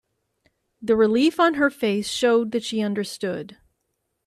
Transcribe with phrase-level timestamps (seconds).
[0.81, 3.57] The relief on her face showed that she understood.